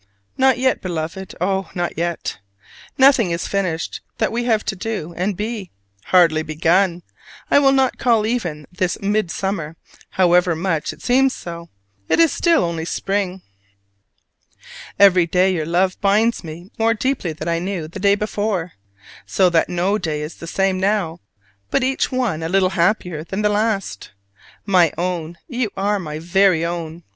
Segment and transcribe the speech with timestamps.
[0.35, 2.39] Not yet, Beloved, oh, not yet!
[2.97, 5.69] Nothing is finished that we have to do and be:
[6.05, 7.03] hardly begun!
[7.51, 9.75] I will not call even this "midsummer,"
[10.09, 11.69] however much it seems so:
[12.09, 13.43] it is still only spring.
[14.97, 18.71] Every day your love binds me more deeply than I knew the day before:
[19.27, 21.19] so that no day is the same now,
[21.69, 24.13] but each one a little happier than the last.
[24.65, 27.03] My own, you are my very own!